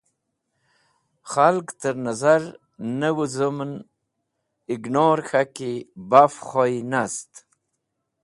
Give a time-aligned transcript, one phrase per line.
[1.29, 2.43] Khalgẽ tẽr nẽzar
[2.99, 5.73] ne wẽzumn(ignor) k̃haki
[6.09, 7.31] baf khuy nast.